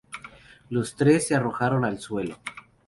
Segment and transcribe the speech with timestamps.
[0.71, 2.39] Los tres se arrojan al suelo.